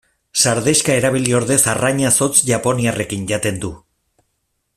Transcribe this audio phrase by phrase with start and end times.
[0.43, 3.75] Sardexka erabili ordez arraina zotz japoniarrekin jaten du.